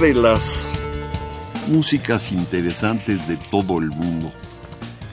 [0.00, 0.68] De las
[1.66, 4.30] músicas interesantes de todo el mundo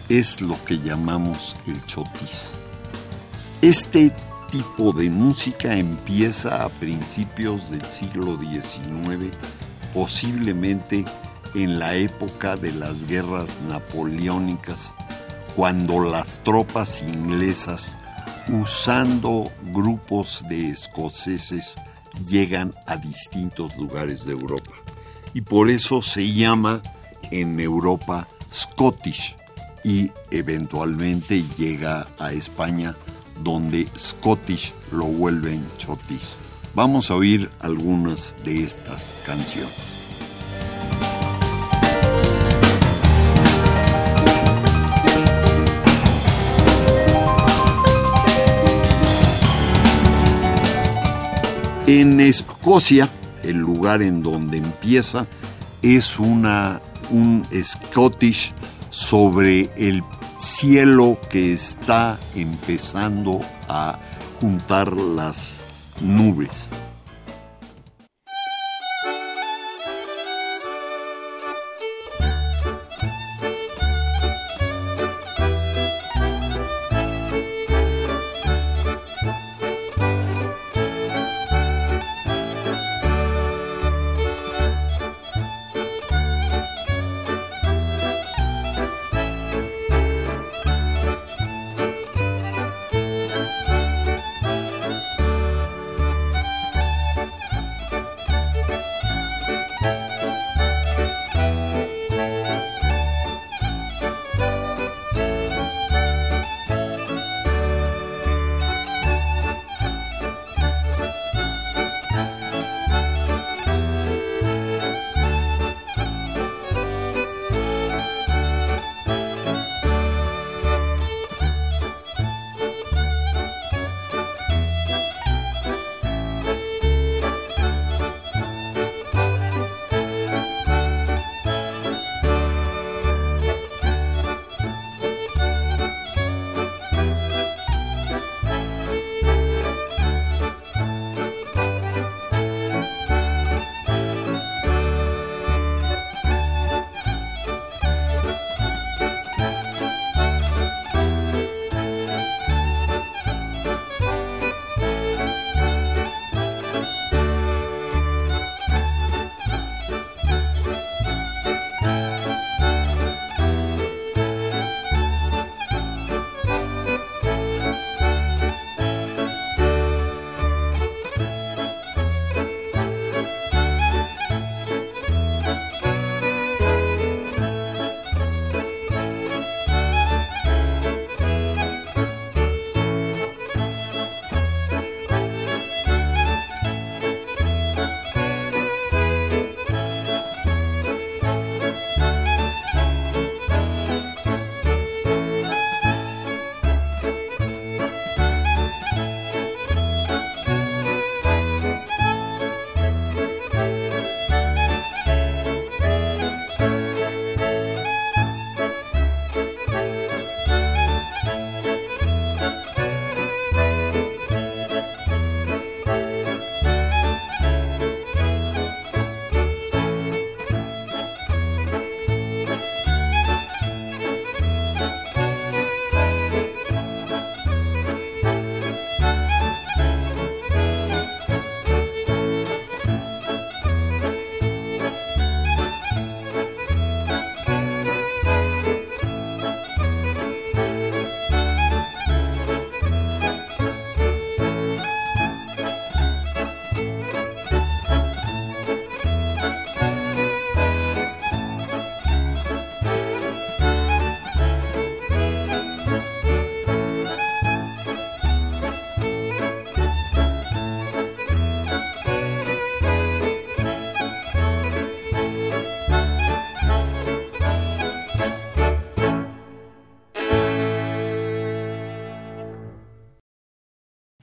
[0.09, 2.52] es lo que llamamos el chotis.
[3.64, 4.11] Este
[4.52, 9.33] tipo de música empieza a principios del siglo XIX,
[9.92, 11.03] posiblemente
[11.55, 14.92] en la época de las guerras napoleónicas,
[15.55, 17.95] cuando las tropas inglesas,
[18.49, 21.75] usando grupos de escoceses,
[22.27, 24.64] llegan a distintos lugares de Europa.
[25.36, 26.81] Y por eso se llama
[27.30, 29.36] en Europa Scottish
[29.83, 32.95] y eventualmente llega a España
[33.44, 36.39] donde Scottish lo vuelven chotis.
[36.73, 39.75] Vamos a oír algunas de estas canciones.
[51.87, 53.10] En Escocia,
[53.45, 55.28] el lugar en donde empieza,
[55.82, 58.54] es una, un Scottish
[58.89, 60.04] sobre el
[60.39, 64.00] cielo que está empezando a
[64.39, 65.64] juntar las
[66.02, 66.67] nubes.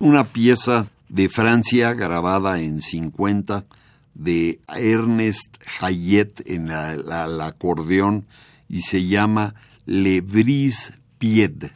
[0.03, 3.65] Una pieza de Francia grabada en 50
[4.15, 8.27] de Ernest Hayet en el acordeón
[8.69, 9.55] y se llama
[9.87, 11.71] Le Brise Pied.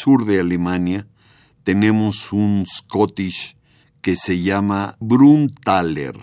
[0.00, 1.06] Sur de Alemania
[1.62, 3.54] tenemos un Scottish
[4.00, 6.14] que se llama Bruntaler.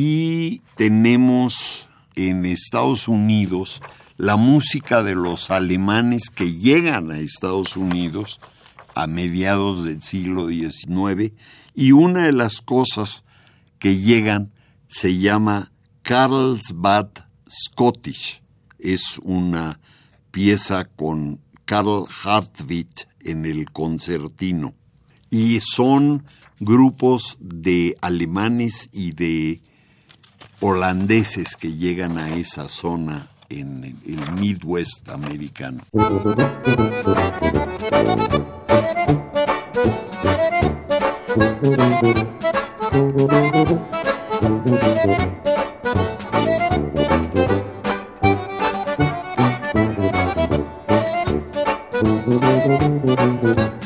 [0.00, 3.82] Y tenemos en Estados Unidos
[4.16, 8.38] la música de los alemanes que llegan a Estados Unidos
[8.94, 11.32] a mediados del siglo XIX
[11.74, 13.24] y una de las cosas
[13.80, 14.52] que llegan
[14.86, 17.08] se llama Carlsbad
[17.50, 18.40] Scottish.
[18.78, 19.80] Es una
[20.30, 22.86] pieza con Karl Hartwig
[23.18, 24.74] en el concertino.
[25.28, 26.24] Y son
[26.60, 29.60] grupos de alemanes y de
[30.60, 35.82] holandeses que llegan a esa zona en el Midwest americano.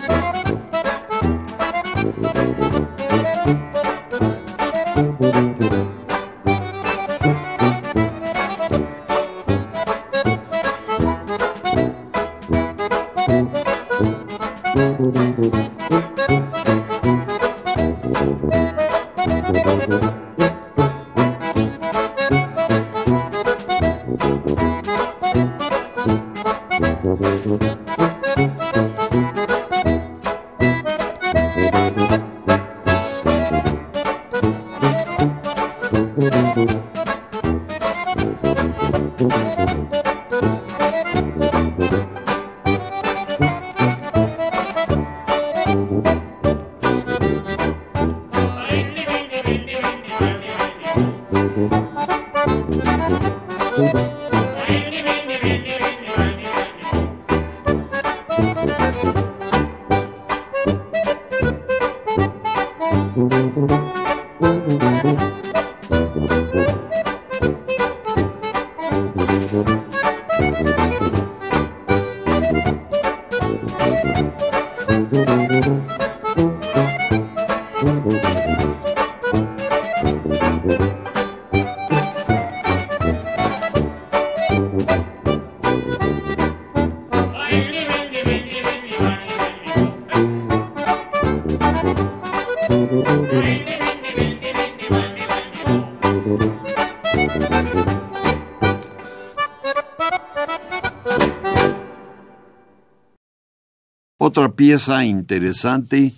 [104.63, 106.13] pieza interesante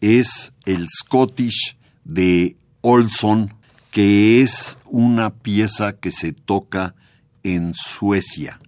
[0.00, 3.52] es el Scottish de Olson,
[3.90, 6.94] que es una pieza que se toca
[7.42, 8.60] en Suecia.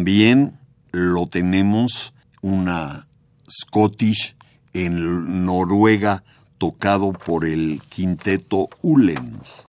[0.00, 0.58] También
[0.92, 3.06] lo tenemos una
[3.46, 4.34] Scottish
[4.72, 6.24] en Noruega
[6.56, 9.66] tocado por el quinteto Ullens.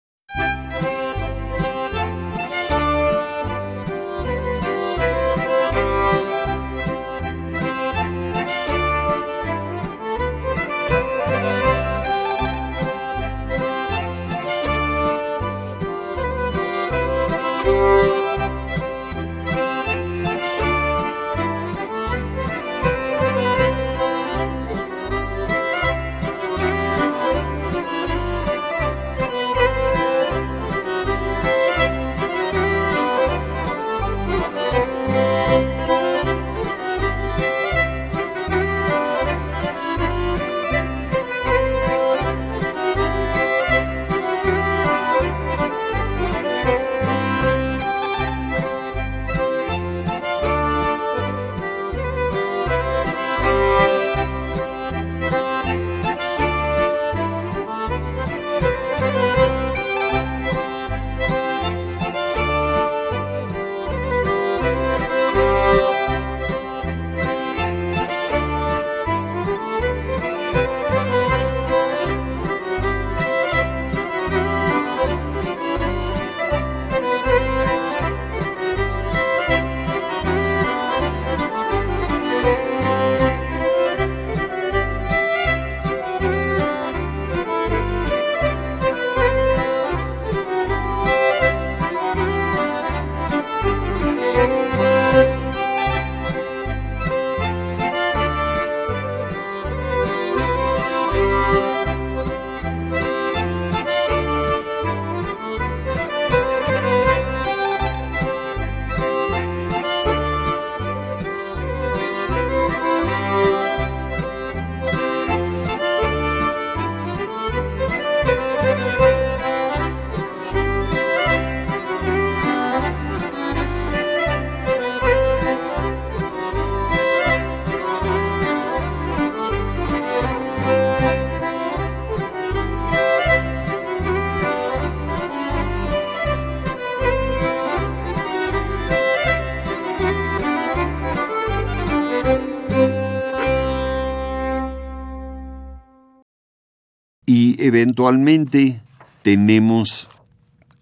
[147.66, 148.82] Eventualmente
[149.22, 150.10] tenemos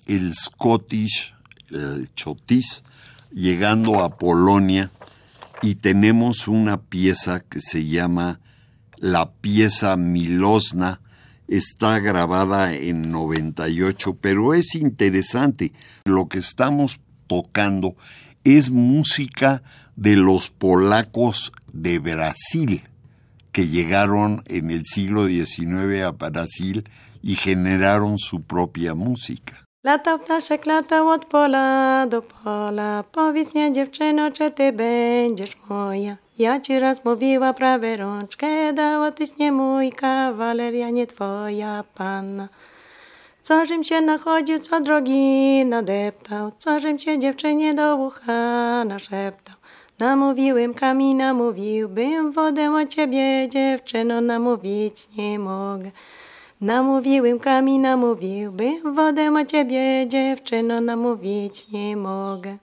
[0.06, 1.32] el Scottish,
[1.70, 2.82] el chotis,
[3.32, 4.90] llegando a Polonia
[5.62, 8.40] y tenemos una pieza que se llama
[8.96, 11.00] la pieza Milosna,
[11.46, 15.72] está grabada en 98, pero es interesante.
[16.04, 17.96] Lo que estamos tocando
[18.42, 19.62] es música
[19.94, 22.82] de los polacos de Brasil,
[23.52, 26.88] que llegaron en el siglo XIX a Brasil
[27.22, 29.54] y generaron su propia música.
[29.84, 36.16] Lata ptaszek lata od pola do pola, powiedz mnie dziewczyno, czy ty będziesz moja.
[36.38, 42.48] Ja ci raz mówiła prawie rączkę, dała tyś nie mój kawaler, ja nie twoja panna.
[43.42, 49.56] Co żym się nachodził, co drogi nadeptał, co żym się dziewczynie do ucha naszeptał.
[49.98, 55.90] Namówiłem kamień, namówiłbym wodę o ciebie, dziewczyno, namówić nie mogę.
[56.60, 62.56] Namówiłem kamień, namówiłbym wodę o ciebie, dziewczyno, namówić nie mogę.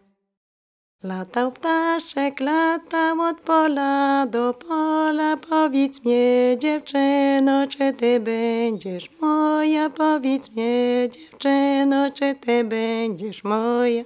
[1.04, 10.52] Latał ptaszek, latał od pola do pola, powiedz mnie, dziewczyno, czy ty będziesz moja, powiedz
[10.52, 14.04] mnie, dziewczyno, czy ty będziesz moja.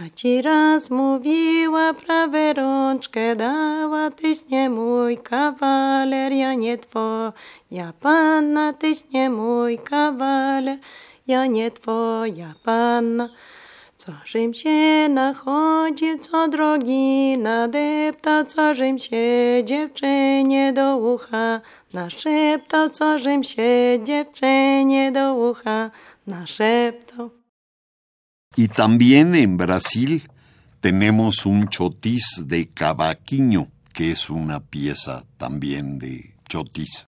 [0.00, 8.72] Ja ci raz mówiła, prawe rączkę dała, tyś nie mój kawaler, ja nie twoja panna,
[8.72, 10.78] tyś nie mój kawaler,
[11.26, 13.28] ja nie twoja panna.
[13.96, 19.26] Co żym się nachodził, co drogi nadeptał, co żym się
[19.64, 21.60] dziewczynie do ucha
[21.92, 25.90] naszeptał, co żym się dziewczynie do ucha
[26.26, 27.45] naszeptał.
[28.56, 30.22] Y también en Brasil
[30.80, 37.06] tenemos un chotis de cavaquinho, que es una pieza también de chotis.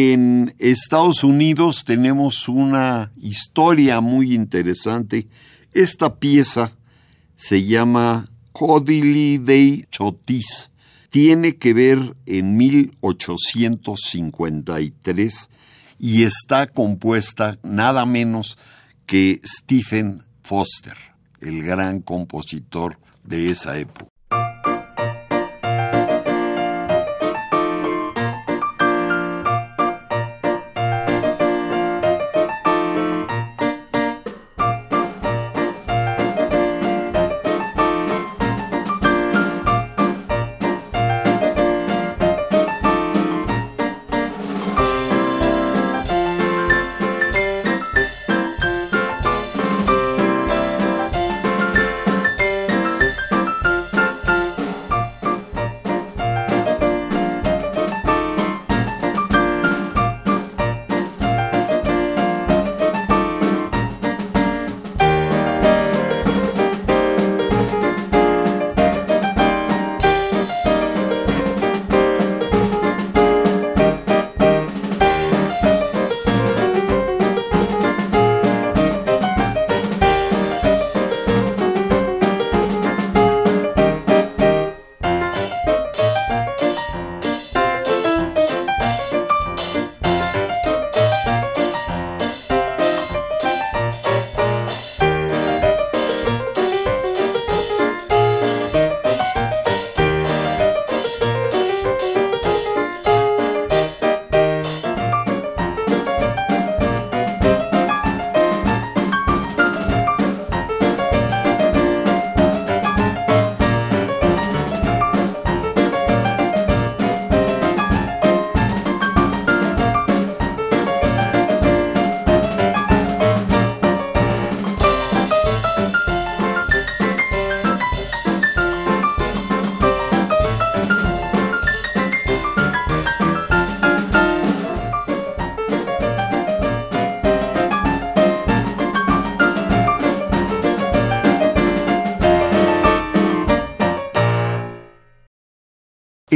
[0.00, 5.28] En Estados Unidos tenemos una historia muy interesante.
[5.72, 6.72] Esta pieza
[7.36, 10.70] se llama Codily Day Chotis.
[11.08, 15.48] Tiene que ver en 1853
[15.98, 18.58] y está compuesta nada menos
[19.06, 20.96] que Stephen Foster,
[21.40, 24.09] el gran compositor de esa época.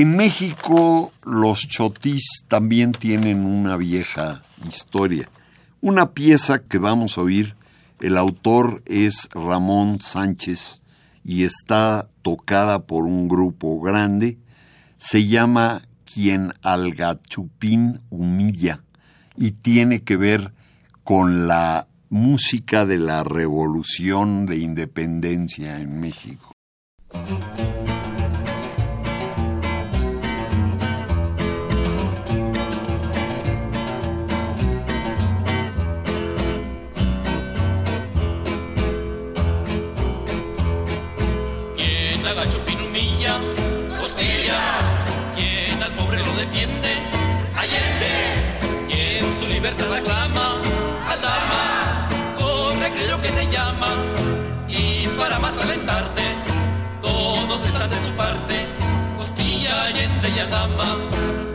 [0.05, 5.31] En México los chotis también tienen una vieja historia.
[5.81, 7.55] Una pieza que vamos a oír,
[8.01, 10.83] el autor es Ramón Sánchez
[11.25, 14.37] y está tocada por un grupo grande,
[14.99, 18.85] se llama Quien al gachupín humilla
[19.39, 20.53] y tiene que ver
[21.03, 26.53] con la música de la revolución de independencia en México.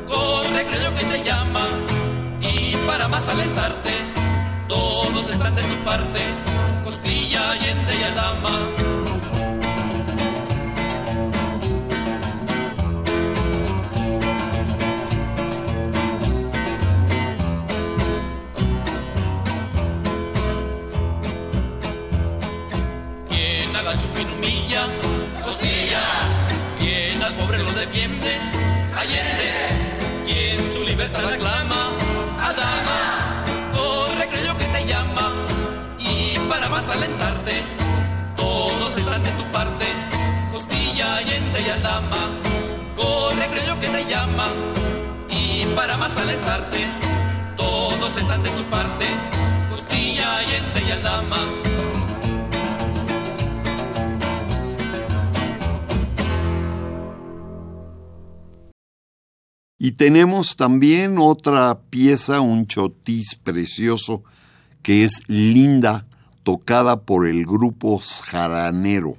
[0.08, 1.66] Corre, creo que te llama.
[2.42, 3.92] Y para más alentarte,
[4.68, 6.20] todos están de tu parte,
[6.84, 8.50] Costilla, y Aldama.
[8.80, 8.89] Quien
[59.82, 64.24] Y tenemos también otra pieza, un chotis precioso,
[64.84, 66.06] que es Linda,
[66.44, 69.16] tocada por el grupo Jaranero.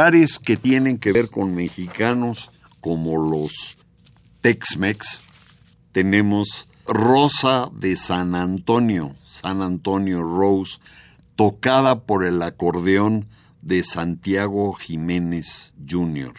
[0.00, 3.76] Lugares que tienen que ver con mexicanos como los
[4.40, 5.20] Tex-Mex,
[5.92, 10.78] tenemos Rosa de San Antonio, San Antonio Rose,
[11.36, 13.28] tocada por el acordeón
[13.60, 16.32] de Santiago Jiménez Jr.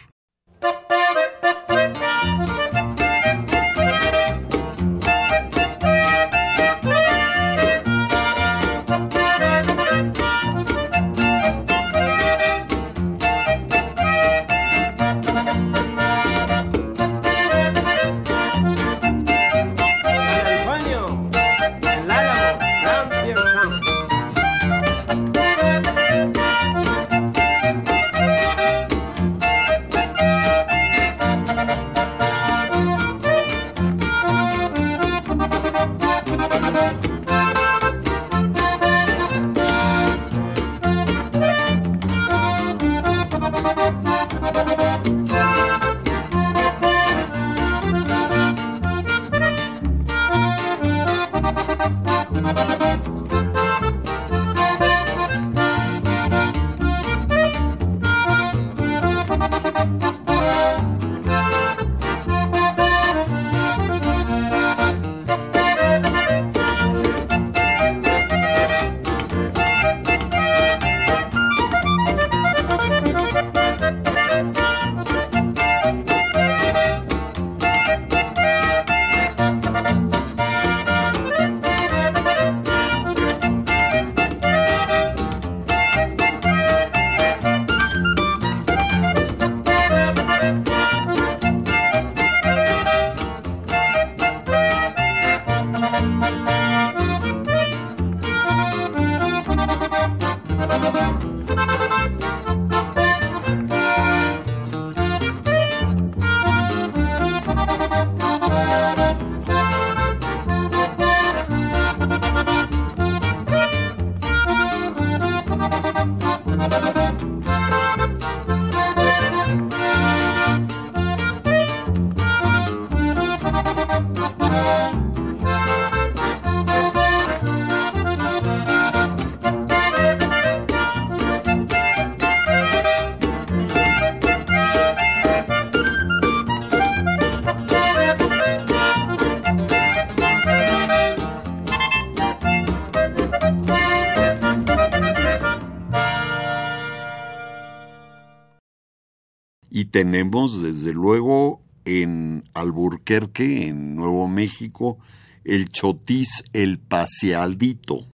[149.82, 154.98] Y tenemos desde luego en Alburquerque, en Nuevo México,
[155.42, 158.11] el chotis el pasealdito.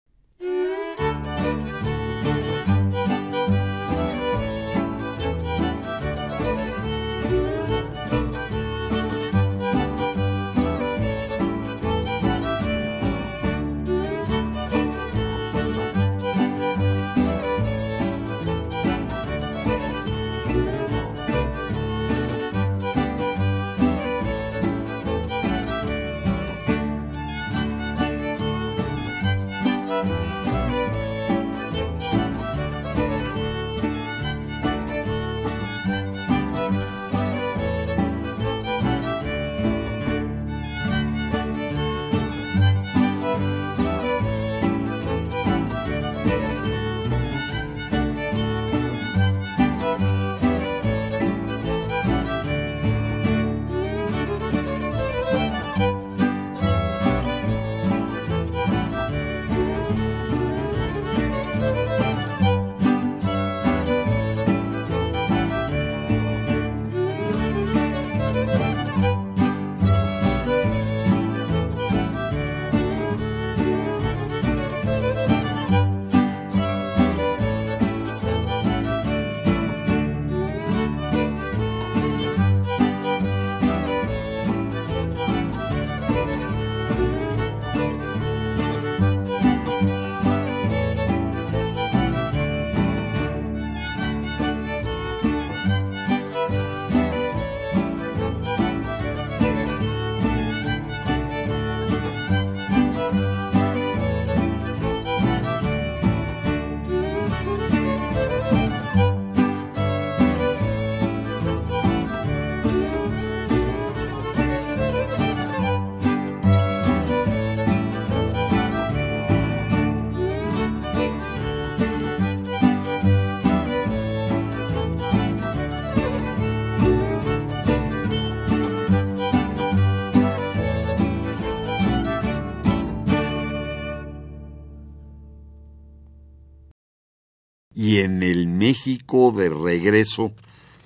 [138.66, 140.32] México de regreso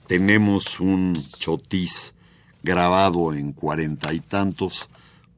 [0.06, 2.12] tenemos un chotis
[2.62, 4.90] grabado en cuarenta y tantos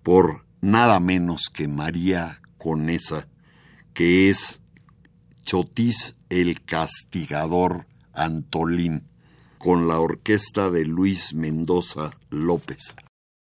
[0.02, 3.28] por nada menos que María Conesa,
[3.94, 4.60] que es
[5.44, 9.06] Chotis el Castigador Antolín,
[9.58, 12.96] con la orquesta de Luis Mendoza López.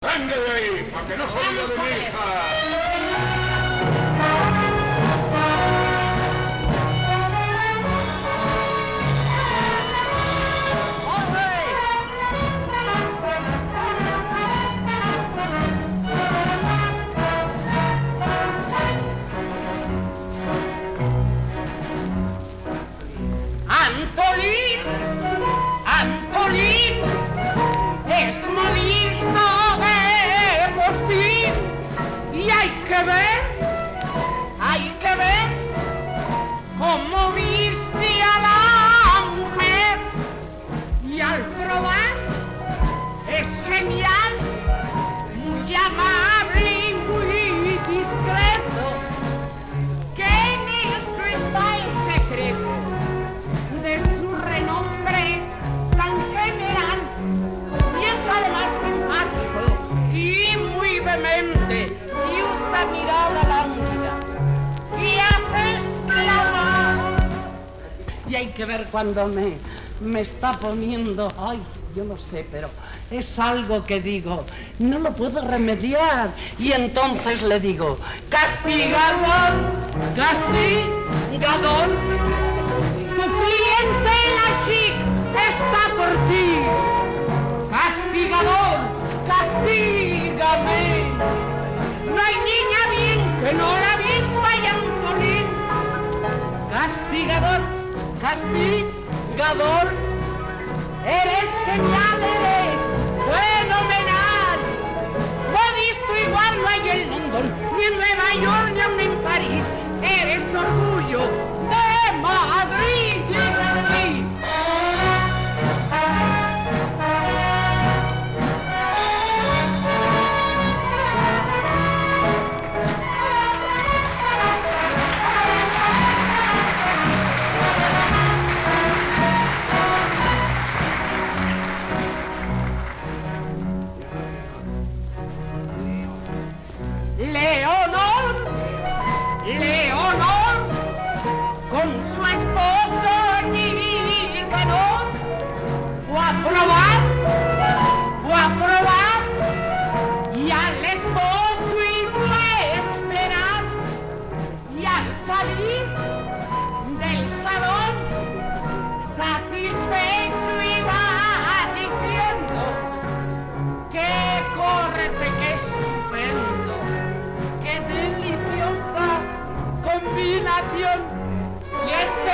[0.02, 2.67] ¡Venga de ahí, para que no se
[68.58, 69.52] que ver cuando me,
[70.00, 71.60] me está poniendo, ay,
[71.94, 72.68] yo no sé, pero
[73.08, 74.44] es algo que digo,
[74.80, 76.30] no lo puedo remediar.
[76.58, 77.96] Y entonces le digo,
[78.28, 79.52] castigador,
[80.16, 81.88] castigador,
[83.14, 84.94] tu clientela chic
[85.50, 86.58] está por ti.
[87.70, 88.76] Castigador,
[89.28, 90.82] castígame.
[92.06, 95.46] No hay niña bien que no la vista y Antolín.
[96.72, 97.77] Castigador,
[98.20, 99.92] castigador,
[101.06, 102.78] eres genial, eres
[103.28, 104.58] fenomenal.
[105.52, 109.64] No visto igual no hay en London, ni en Nueva York, ni en París.
[110.02, 111.47] Eres orgullo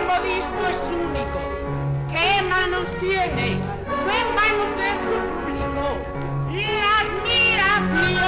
[0.05, 1.41] Es único.
[2.13, 3.57] ¿Qué manos tiene?
[4.07, 5.87] ¿Qué manos te suplico?
[6.53, 8.25] La admiración.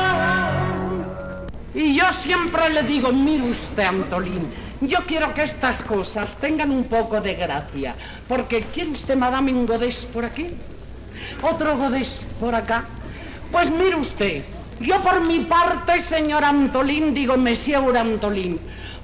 [1.74, 4.48] Y yo siempre le digo, mire usted, Antolín,
[4.80, 7.94] yo quiero que estas cosas tengan un poco de gracia.
[8.26, 10.46] Porque ¿quién usted, Madame un Godés por aquí?
[11.42, 12.84] ¿Otro Godés por acá?
[13.52, 14.44] Pues mire usted,
[14.80, 18.58] yo por mi parte, señor Antolín, digo, Monsieur Antolín,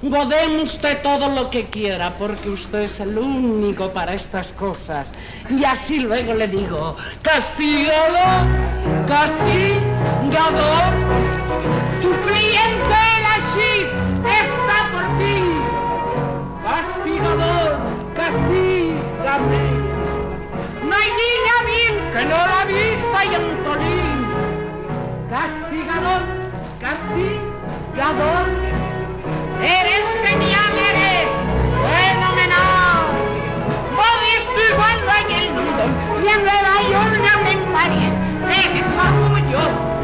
[0.09, 5.07] godeme usted todo lo que quiera, porque usted es el único para estas cosas.
[5.49, 8.45] Y así luego le digo, castigador,
[9.07, 10.93] castigador,
[12.01, 13.87] tu clientela sí
[14.39, 15.37] está por ti.
[16.63, 17.77] Castigador,
[18.15, 19.63] castígame.
[20.87, 21.53] No hay niña
[22.13, 24.19] que no la vista y Antolín.
[25.29, 26.21] Castigador,
[26.79, 28.45] castigador,
[29.63, 31.27] eres genial, eres
[31.95, 33.07] fenomenal.
[33.95, 35.83] Modisto igual en el mundo,
[36.21, 37.15] ni en Nueva York
[37.51, 38.11] en París.
[38.43, 40.02] Eres orgullo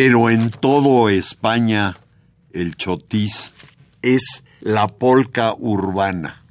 [0.00, 1.98] Pero en todo España
[2.52, 3.52] el chotis
[4.00, 6.44] es la polca urbana.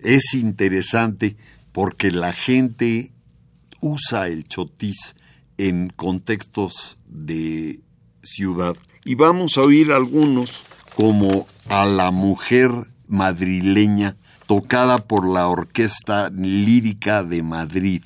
[0.00, 1.36] Es interesante
[1.72, 3.12] porque la gente
[3.82, 5.14] usa el chotis
[5.58, 7.80] en contextos de
[8.22, 8.74] ciudad.
[9.04, 12.70] Y vamos a oír algunos como a la mujer
[13.08, 14.16] madrileña
[14.46, 18.04] tocada por la Orquesta Lírica de Madrid.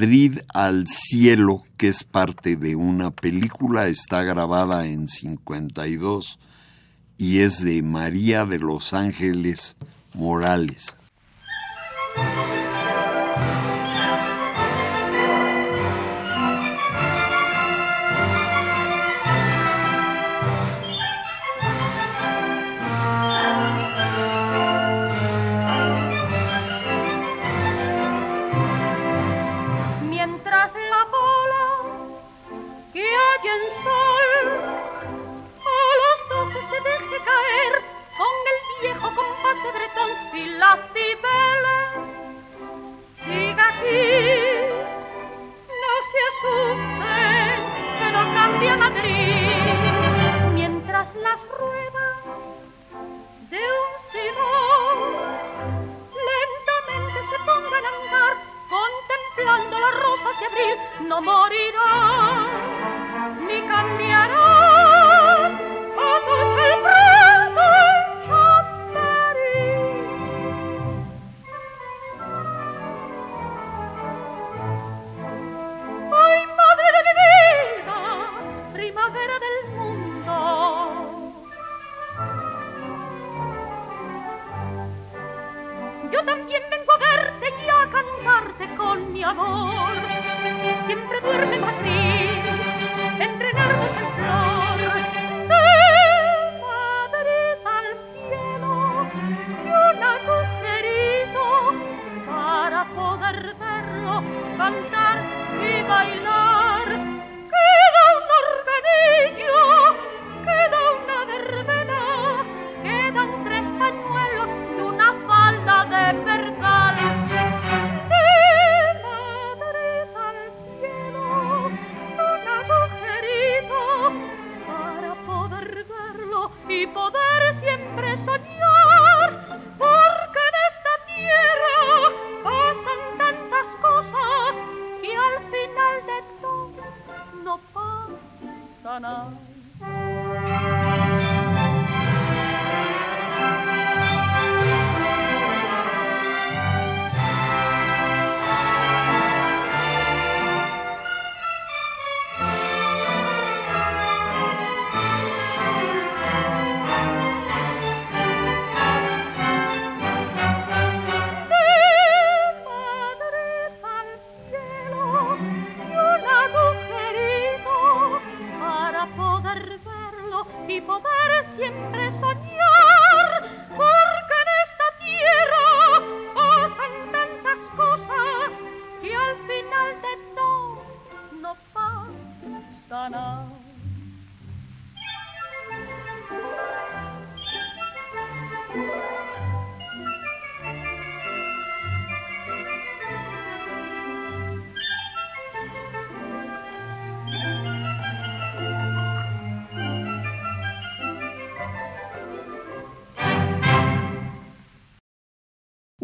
[0.00, 6.38] Madrid al Cielo, que es parte de una película, está grabada en 52
[7.18, 9.76] y es de María de los Ángeles
[10.14, 10.94] Morales.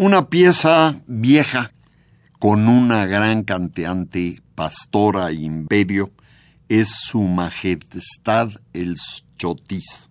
[0.07, 1.73] Una pieza vieja
[2.39, 6.13] con una gran canteante pastora imperio
[6.69, 8.95] es Su Majestad el
[9.37, 10.09] Chotis.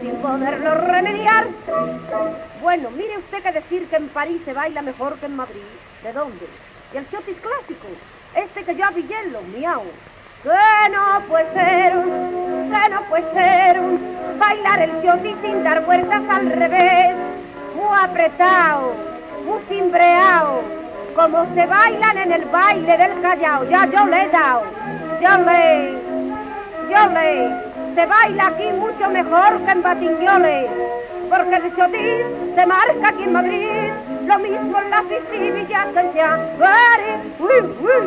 [0.00, 1.46] Sin poderlo remediar.
[2.62, 5.62] Bueno, mire usted que decir que en París se baila mejor que en Madrid.
[6.02, 6.46] ¿De dónde?
[6.92, 7.88] Y el chotis clásico,
[8.34, 9.82] este que yo avillelo, miau.
[10.42, 13.80] Que no puede ser, que no puede ser,
[14.38, 17.16] bailar el chotis sin dar vueltas al revés,
[17.74, 18.94] muy apretado,
[19.44, 20.60] muy cimbreado,
[21.16, 24.64] como se bailan en el baile del callao, ya yo le he dado,
[25.20, 25.92] yo le,
[26.90, 27.65] yo le,
[27.96, 30.70] se baila aquí mucho mejor que en Batignolles,
[31.30, 33.90] porque el chotis se marca aquí en Madrid
[34.26, 36.00] lo mismo en la Sicilia que
[37.38, 38.04] uy, uy.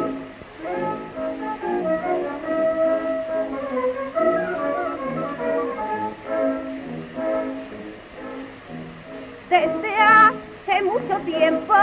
[9.49, 11.73] Desde hace mucho tiempo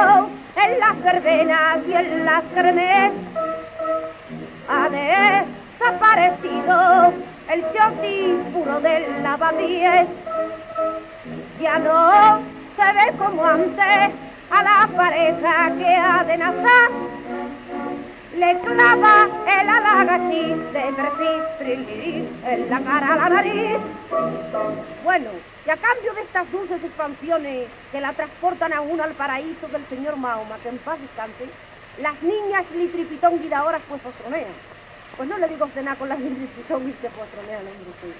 [0.64, 3.12] en las verbenas y en las cremes
[4.68, 4.88] ha
[5.80, 7.12] desaparecido
[7.48, 10.08] el chotis puro del lavapiés.
[11.60, 12.40] Ya no
[12.76, 14.12] se ve como antes
[14.50, 16.90] a la pareja que ha de nacer.
[18.36, 20.92] Le clava el alagachi de
[21.56, 23.78] perfil en la cara a la nariz.
[25.04, 25.30] Bueno,
[25.66, 29.86] y a cambio de estas dulces expansiones que la transportan a uno al paraíso del
[29.88, 31.46] señor Mahoma, que en paz descanse,
[32.02, 34.75] las niñas litripitón guidadoras pues postronean.
[35.16, 38.12] Pues no le digo cenar con las litripitón y se postronean, hombre,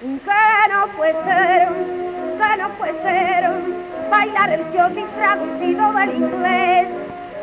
[0.00, 3.50] Que no puede ser, que no puede ser,
[4.10, 6.88] bailar el chotis traducido del inglés,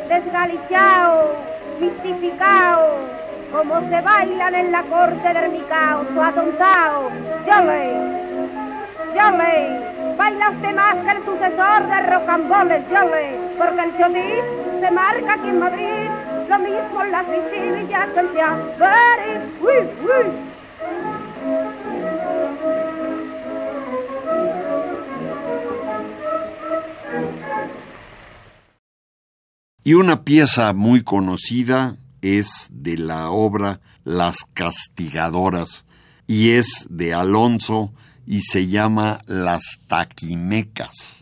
[0.08, 1.36] desgaliciado,
[1.80, 2.96] mistificado,
[3.50, 7.10] como se bailan en la corte del Micao, su atontao,
[7.46, 8.18] yo le
[9.14, 9.80] Yole,
[10.50, 15.58] usted más que el sucesor de Rocamboles, Yole, porque el chotis se marca aquí en
[15.60, 17.02] Madrid, lo mismo
[19.60, 20.48] uy, uy.
[29.84, 35.86] Y una pieza muy conocida es de la obra Las Castigadoras
[36.26, 37.92] y es de Alonso
[38.26, 41.17] y se llama Las Taquimecas.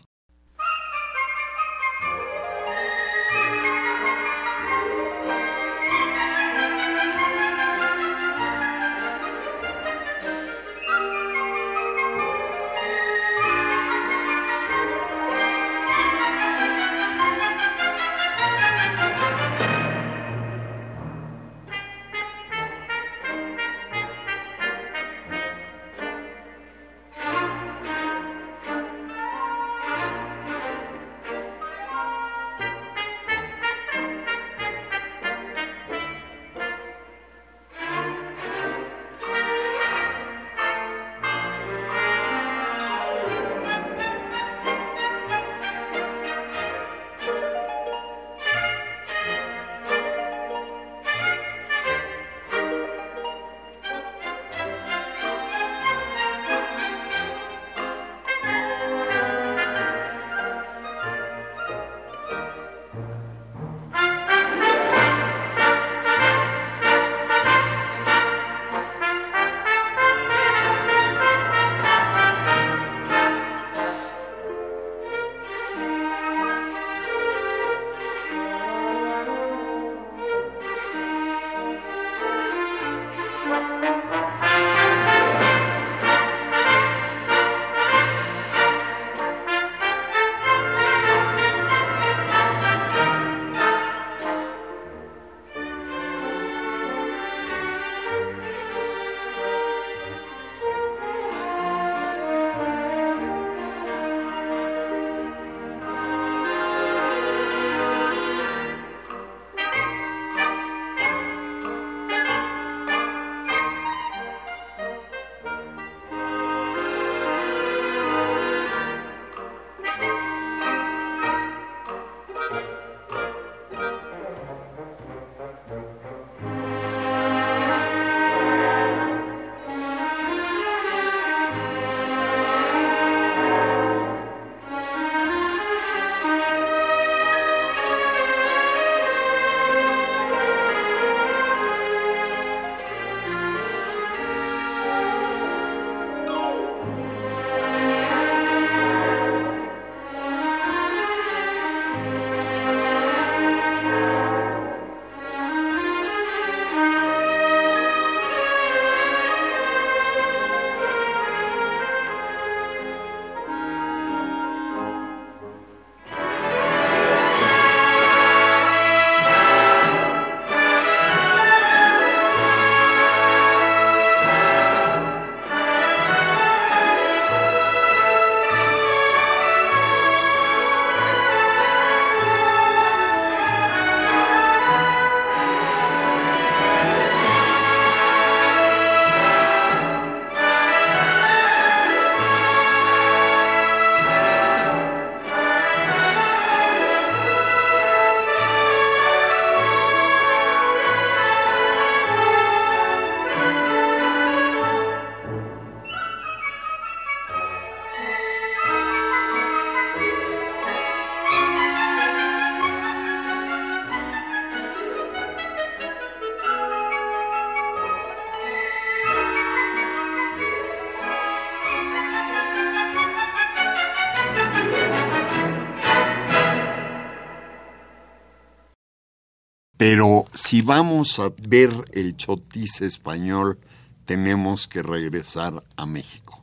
[230.47, 233.59] Si vamos a ver el chotis español,
[234.05, 236.41] tenemos que regresar a México,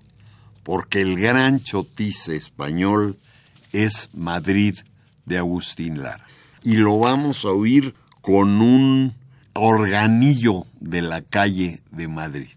[0.62, 3.16] porque el gran chotis español
[3.72, 4.74] es Madrid
[5.24, 6.26] de Agustín Lara.
[6.62, 9.14] Y lo vamos a oír con un
[9.54, 12.50] organillo de la calle de Madrid.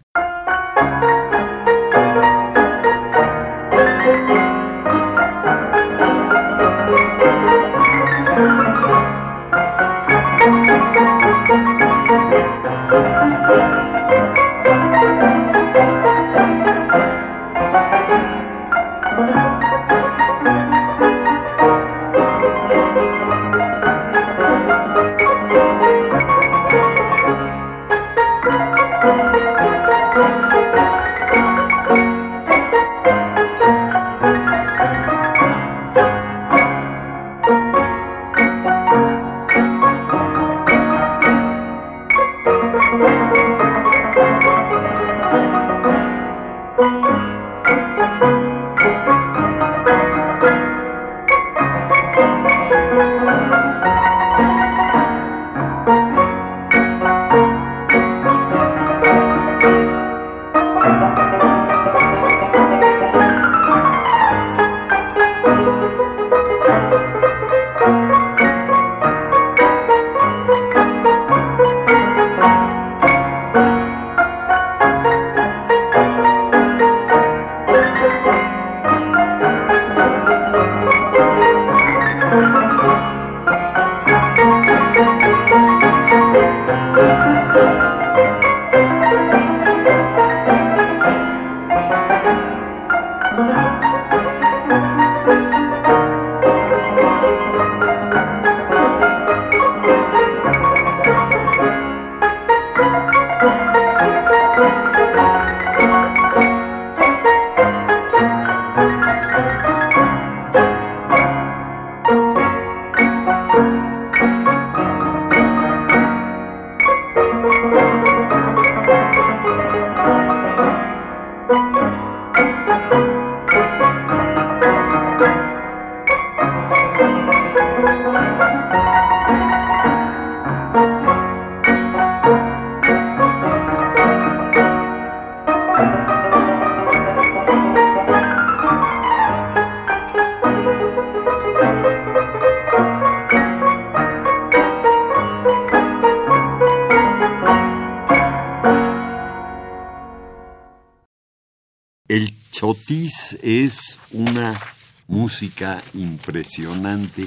[156.28, 157.26] Impresionante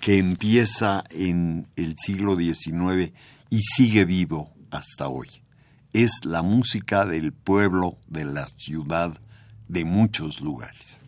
[0.00, 3.12] que empieza en el siglo XIX
[3.48, 5.28] y sigue vivo hasta hoy.
[5.94, 9.18] Es la música del pueblo, de la ciudad,
[9.68, 10.98] de muchos lugares.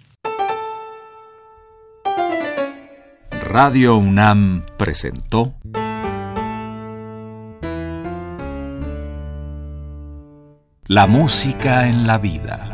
[3.51, 5.55] Radio UNAM presentó
[10.87, 12.74] La música en la vida.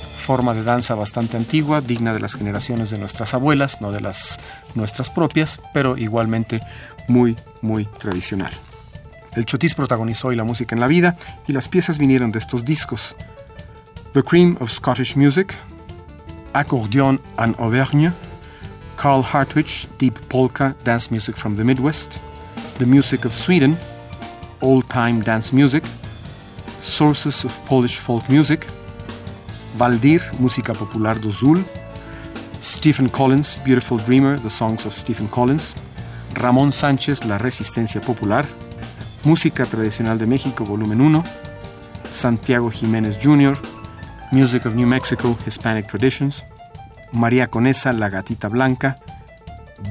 [0.21, 4.39] forma de danza bastante antigua, digna de las generaciones de nuestras abuelas, no de las
[4.75, 6.61] nuestras propias, pero igualmente
[7.07, 8.51] muy, muy tradicional.
[9.35, 11.17] El chotis protagonizó hoy la música en la vida
[11.47, 13.15] y las piezas vinieron de estos discos.
[14.13, 15.55] The Cream of Scottish Music,
[16.53, 18.11] Accordion and Auvergne,
[18.97, 22.19] Carl Hartwich, Deep Polka Dance Music from the Midwest,
[22.77, 23.77] The Music of Sweden,
[24.61, 25.83] Old Time Dance Music,
[26.81, 28.67] Sources of Polish Folk Music,
[29.77, 31.65] Valdir, música popular do Sul,
[32.61, 35.75] Stephen Collins, Beautiful Dreamer, The Songs of Stephen Collins,
[36.33, 38.45] Ramón Sánchez, La Resistencia Popular,
[39.23, 41.23] Música Tradicional de México, volumen 1,
[42.11, 43.57] Santiago Jiménez Jr.,
[44.31, 46.45] Music of New Mexico, Hispanic Traditions,
[47.11, 48.97] María Conesa, La Gatita Blanca,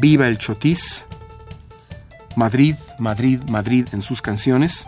[0.01, 1.05] Viva el Chotis,
[2.37, 4.87] Madrid, Madrid, Madrid en sus canciones,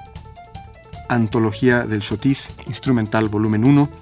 [1.08, 4.01] Antología del Chotis, Instrumental Volumen 1,